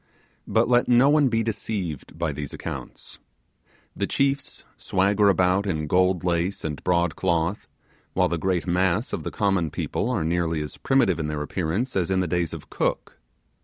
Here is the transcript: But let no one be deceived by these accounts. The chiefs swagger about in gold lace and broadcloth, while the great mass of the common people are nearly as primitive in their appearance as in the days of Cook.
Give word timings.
But 0.47 0.67
let 0.67 0.87
no 0.87 1.09
one 1.09 1.27
be 1.29 1.43
deceived 1.43 2.17
by 2.17 2.31
these 2.31 2.55
accounts. 2.55 3.19
The 3.95 4.07
chiefs 4.07 4.65
swagger 4.75 5.29
about 5.29 5.67
in 5.67 5.85
gold 5.85 6.23
lace 6.23 6.63
and 6.63 6.83
broadcloth, 6.83 7.67
while 8.13 8.27
the 8.27 8.39
great 8.39 8.65
mass 8.65 9.13
of 9.13 9.21
the 9.21 9.29
common 9.29 9.69
people 9.69 10.09
are 10.09 10.23
nearly 10.23 10.59
as 10.59 10.77
primitive 10.77 11.19
in 11.19 11.27
their 11.27 11.43
appearance 11.43 11.95
as 11.95 12.09
in 12.09 12.19
the 12.19 12.25
days 12.27 12.51
of 12.51 12.67
Cook. 12.71 13.19